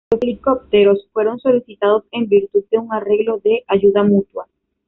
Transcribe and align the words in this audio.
Los 0.09 0.19
helicópteros 0.23 1.07
fueron 1.13 1.37
solicitados 1.37 2.05
en 2.11 2.27
virtud 2.27 2.63
de 2.71 2.79
un 2.79 2.91
arreglo 2.91 3.37
de 3.43 3.63
ayuda 3.67 4.01
mutua. 4.01 4.47